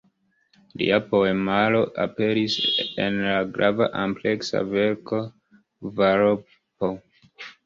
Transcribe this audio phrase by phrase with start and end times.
[0.81, 2.55] Lia poemaro aperis
[3.03, 5.21] en la grava ampleksa verko
[5.85, 6.93] "Kvaropo".